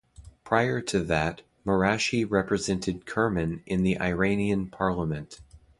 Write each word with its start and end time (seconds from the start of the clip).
Prior 0.43 0.81
to 0.81 1.03
that, 1.03 1.43
Marashi 1.63 2.25
represented 2.27 3.05
Kerman 3.05 3.61
in 3.67 3.83
the 3.83 3.99
Iranian 4.01 4.65
parliament. 4.65 5.41